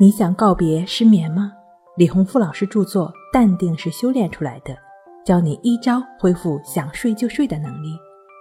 [0.00, 1.52] 你想告别失眠吗？
[1.96, 4.72] 李洪富老师著作《淡定是修炼出来的》，
[5.26, 7.88] 教你一招恢复想睡就睡的能力，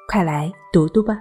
[0.07, 1.17] 快来读读吧。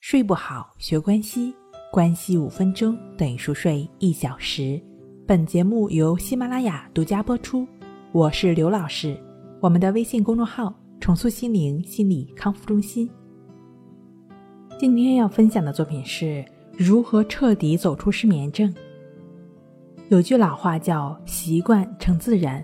[0.00, 1.54] 睡不好学关西，
[1.92, 4.80] 关西五分钟等于熟睡一小时。
[5.26, 7.68] 本节目由喜马拉雅独家播出，
[8.12, 9.14] 我是刘老师。
[9.60, 10.72] 我们的微信公众号
[11.02, 13.10] “重塑心灵心理康复中心”。
[14.80, 16.42] 今天要分享的作品是
[16.78, 18.72] 如何彻底走出失眠症。
[20.10, 22.62] 有句老话叫“习惯成自然”，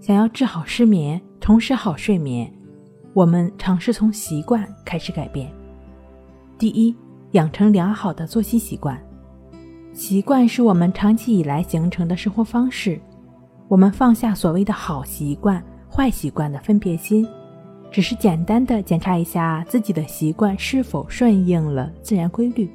[0.00, 2.48] 想要治好失眠，重拾好睡眠，
[3.12, 5.52] 我们尝试从习惯开始改变。
[6.56, 6.94] 第一，
[7.32, 8.96] 养成良好的作息习惯。
[9.92, 13.00] 习惯是我们长期以来形成的生活方式，
[13.66, 17.26] 我们放下所谓的好习惯、坏习惯的分别心。
[17.90, 22.70] 只是简单的检查一下自己的习惯是否顺应了自然规律。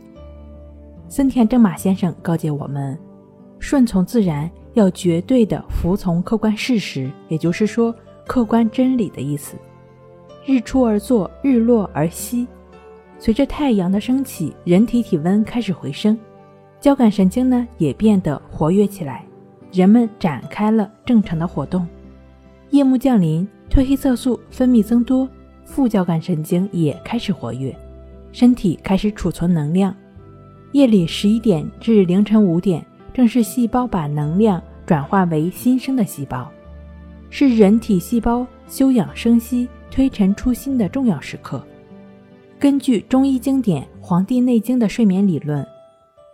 [1.09, 2.95] 森田正马先生告诫我们：
[3.57, 7.93] 顺从自然，要绝对的服从客观事实，也就是说，
[8.27, 9.57] 客观真理的意思。
[10.45, 12.47] 日出而作，日落而息。
[13.17, 16.15] 随着太阳的升起，人体体温开始回升，
[16.79, 19.25] 交感神经呢也变得活跃起来，
[19.71, 21.87] 人们展开了正常的活动。
[22.69, 23.47] 夜幕降临。
[23.69, 25.29] 褪黑色素分泌增多，
[25.63, 27.75] 副交感神经也开始活跃，
[28.31, 29.95] 身体开始储存能量。
[30.71, 36.49] 夜里十一点至凌晨五点，正是细胞把能量转化为新生的细胞，
[37.29, 41.63] 是人体细胞休养生息、推陈出新的重要时刻。
[42.59, 45.65] 根据中医经典《黄帝内经》的睡眠理论，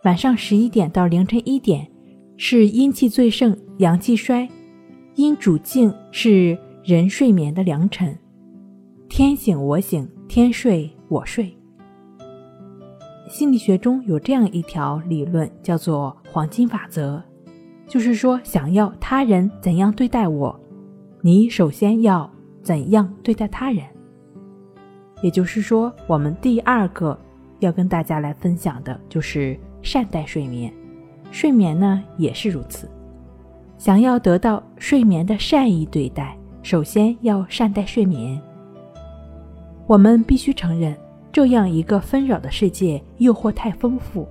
[0.03, 1.87] 晚上十一点到凌晨一点
[2.37, 4.47] 是阴气最盛、阳气衰，
[5.15, 6.57] 阴主静是。
[6.87, 8.15] 人睡眠的良辰，
[9.09, 11.51] 天醒我醒，天睡我睡。
[13.27, 17.21] 心理学中有这样一条理论，叫做“黄金法则”，
[17.87, 20.59] 就是说，想要他人怎样对待我，
[21.21, 22.29] 你首先要
[22.61, 23.83] 怎样对待他人。
[25.21, 27.17] 也就是说，我们第二个
[27.59, 30.71] 要跟大家来分享的就是善待睡眠，
[31.31, 32.87] 睡眠呢也是如此。
[33.77, 36.37] 想要得到睡眠的善意对待。
[36.61, 38.41] 首先要善待睡眠。
[39.85, 40.97] 我们必须承认，
[41.35, 44.25] 这样一个纷扰的世界，诱惑太丰富，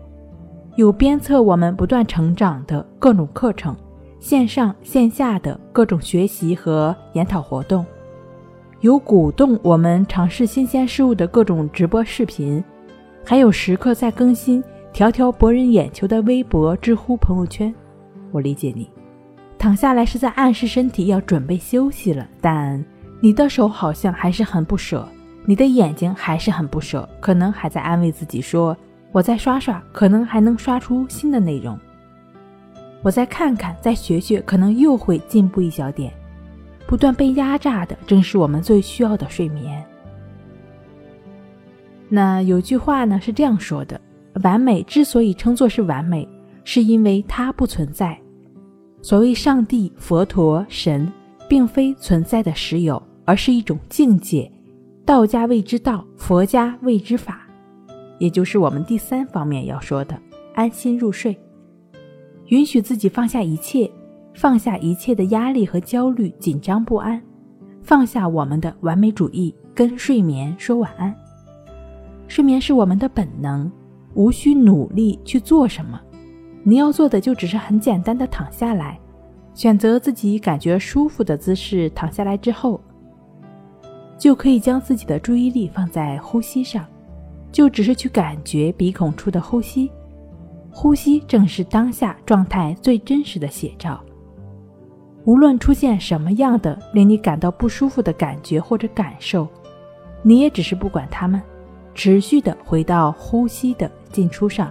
[0.76, 3.76] 有鞭策我们不断成长的各种课程，
[4.20, 7.84] 线上线下的各种学习和研讨活动，
[8.80, 12.64] 有鼓动我们尝试新鲜事物的各种直播视频，
[13.22, 17.70] 还有时刻在更新、条条博人眼球的微博、知乎朋友圈。
[18.32, 18.88] 我理解你。
[19.58, 22.82] 躺下来是在暗示身体要准备休息了，但
[23.20, 25.06] 你的手好像还是很不舍，
[25.44, 28.76] 你的眼睛还是很不舍，可能还在安慰自己说
[29.12, 31.76] ：“我再刷刷，可能还能刷出新的内容；
[33.02, 36.12] 我再看看，再学学，可能又会进步一小点。”
[36.86, 39.84] 不断被压榨的，正是我们最需要的睡眠。
[42.10, 43.98] 那有句话呢是这样说的
[44.44, 46.28] ：“完美之所以称作是完美，
[46.62, 48.18] 是因为它不存在。”
[49.00, 51.10] 所谓上帝、佛陀、神，
[51.48, 54.50] 并非存在的实有，而是一种境界。
[55.06, 57.42] 道家谓之道，佛家谓之法，
[58.18, 60.18] 也就是我们第三方面要说的：
[60.54, 61.38] 安心入睡，
[62.46, 63.90] 允许自己放下一切，
[64.32, 67.22] 放下一切的压力和焦虑、紧张不安，
[67.82, 71.14] 放下我们的完美主义，跟睡眠说晚安。
[72.26, 73.70] 睡眠是我们的本能，
[74.14, 76.00] 无需努力去做什么。
[76.62, 78.98] 你要做的就只是很简单的躺下来，
[79.52, 82.80] 选择自己感觉舒服的姿势躺下来之后，
[84.18, 86.86] 就可以将自己的注意力放在呼吸上，
[87.52, 89.90] 就只是去感觉鼻孔处的呼吸，
[90.70, 94.00] 呼吸正是当下状态最真实的写照。
[95.24, 99.48] 无论出现什么样的令你感到不舒服的感觉或者感受，
[100.22, 101.40] 你也只是不管它们，
[101.94, 104.70] 持续的回到呼吸的进出上。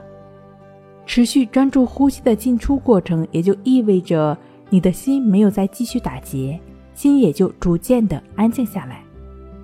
[1.06, 4.38] 持续专注呼吸的进出过程，也就意味着
[4.70, 6.58] 你的心没有再继续打结，
[6.94, 9.04] 心也就逐渐的安静下来。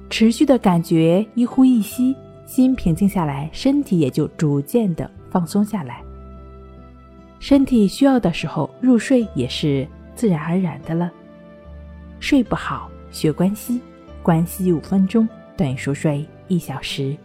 [0.10, 2.16] 持续的感觉一呼一吸，
[2.46, 6.02] 心平静下来，身体也就逐渐的放松下来。
[7.40, 11.12] 身体需要的时候入睡也是自然而然的了。
[12.20, 13.80] 睡不好学关息，
[14.22, 17.16] 关息五分钟等于熟睡一小时。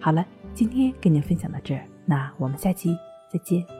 [0.00, 2.96] 好了，今天跟您分享到这儿，那我们下期。
[3.32, 3.79] 再见。